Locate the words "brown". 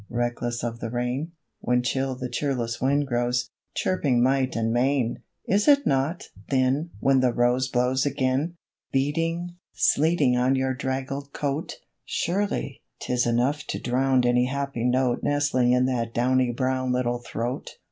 16.51-16.91